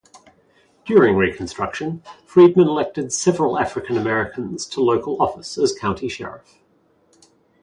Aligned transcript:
During 0.83 1.15
Reconstruction, 1.15 2.01
freedmen 2.25 2.67
elected 2.67 3.13
several 3.13 3.59
African 3.59 3.99
Americans 3.99 4.65
to 4.69 4.81
local 4.81 5.21
office 5.21 5.59
as 5.59 5.73
county 5.77 6.09
sheriff. 6.09 6.57